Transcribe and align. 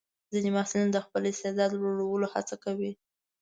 ځینې 0.31 0.49
محصلین 0.55 0.89
د 0.91 0.97
خپل 1.05 1.21
استعداد 1.31 1.71
لوړولو 1.81 2.27
هڅه 2.33 2.55
کوي. 2.63 2.91